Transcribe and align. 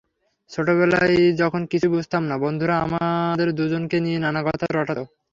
ছোটবেলায় 0.51 1.11
যখন 1.41 1.61
কিছুই 1.71 1.93
বুঝতাম 1.95 2.23
না, 2.25 2.35
বন্ধুরা 2.37 2.75
আমাদের 2.85 3.47
দুজনকে 3.59 3.97
নিয়ে 3.99 4.19
নানা 4.19 4.41
কথা 4.47 4.65
রটাত। 4.69 4.99